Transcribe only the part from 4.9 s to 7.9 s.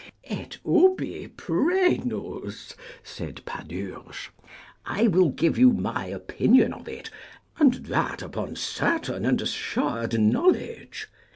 will give you my opinion of it, and